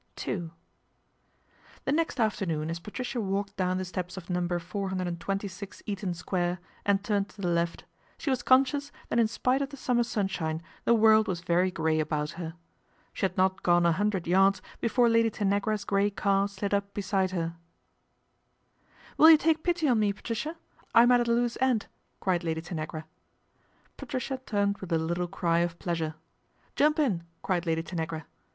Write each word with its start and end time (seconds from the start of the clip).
n 0.25 0.51
The 1.85 1.91
next 1.91 2.19
afternoon 2.19 2.71
as 2.71 2.79
Patricia 2.79 3.21
walked 3.21 3.55
down 3.55 3.77
the 3.77 3.85
steps 3.85 4.17
of 4.17 4.31
Number 4.31 4.57
426 4.57 5.83
Eaton 5.85 6.15
Square 6.15 6.57
and 6.87 7.03
turned 7.03 7.29
to 7.29 7.41
the 7.43 7.47
left, 7.47 7.85
she 8.17 8.31
was 8.31 8.41
conscious 8.41 8.91
that 9.09 9.19
in 9.19 9.27
spite 9.27 9.61
of 9.61 9.69
the 9.69 9.77
summer 9.77 10.01
sunshine 10.01 10.63
the 10.85 10.95
world 10.95 11.27
was 11.27 11.41
very 11.41 11.69
grey 11.69 11.99
about 11.99 12.31
her. 12.31 12.55
She 13.13 13.25
had 13.25 13.37
not 13.37 13.61
gone 13.61 13.85
a 13.85 13.91
hundred 13.91 14.25
yards 14.25 14.59
before 14.79 15.07
Lady 15.07 15.29
Tanagra's 15.29 15.85
grey 15.85 16.09
car 16.09 16.47
slid 16.47 16.73
up 16.73 16.91
beside 16.95 17.29
her. 17.29 17.55
MR. 19.17 19.17
TRIGGS 19.17 19.17
TAKES 19.17 19.17
TEA 19.17 19.17
215' 19.17 19.17
Will 19.19 19.29
you 19.29 19.37
take 19.37 19.63
pity 19.63 19.87
on 19.87 19.99
me, 19.99 20.13
Patricia? 20.13 20.55
I'm 20.95 21.11
at 21.11 21.27
loose 21.27 21.59
end," 21.61 21.85
cried 22.19 22.43
Lady 22.43 22.61
Tanagra. 22.63 23.03
Patricia 23.97 24.39
turned 24.47 24.79
with 24.79 24.91
a 24.91 24.97
little 24.97 25.27
cry 25.27 25.59
of 25.59 25.77
pleasure.' 25.77 26.15
Jump 26.75 26.97
in," 26.97 27.21
cried 27.43 27.67
Lady 27.67 27.83
Tanagra. 27.83 28.25